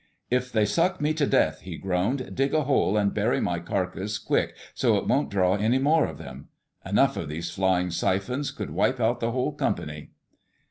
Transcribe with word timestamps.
"If 0.31 0.51
they 0.51 0.65
suck 0.65 0.99
me 0.99 1.13
to 1.13 1.27
death," 1.27 1.61
he 1.61 1.77
groaned, 1.77 2.33
"dig 2.33 2.55
a 2.55 2.63
hole 2.63 2.97
and 2.97 3.13
bury 3.13 3.39
my 3.39 3.59
carcass 3.59 4.17
quick 4.17 4.55
so 4.73 4.97
it 4.97 5.07
won't 5.07 5.29
draw 5.29 5.53
any 5.57 5.77
more 5.77 6.07
of 6.07 6.17
them. 6.17 6.47
Enough 6.83 7.17
of 7.17 7.29
these 7.29 7.51
flying 7.51 7.91
siphons 7.91 8.49
could 8.49 8.71
wipe 8.71 8.99
out 8.99 9.19
the 9.19 9.29
whole 9.29 9.51
company." 9.51 10.09